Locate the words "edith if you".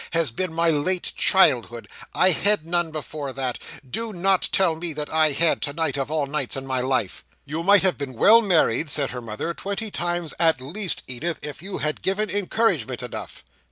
11.05-11.77